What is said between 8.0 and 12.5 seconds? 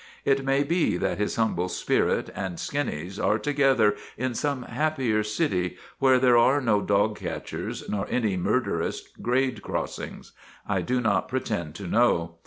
any murderous grade crossings. I do not pretend to know.